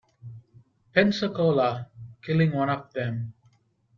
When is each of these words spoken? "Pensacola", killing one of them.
"Pensacola", 0.93 1.87
killing 2.23 2.53
one 2.53 2.71
of 2.71 2.91
them. 2.93 3.33